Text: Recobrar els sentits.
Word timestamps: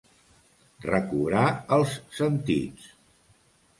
Recobrar 0.85 1.43
els 1.77 1.93
sentits. 2.21 2.89